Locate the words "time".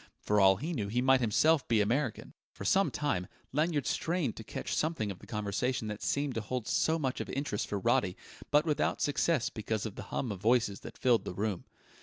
2.89-3.27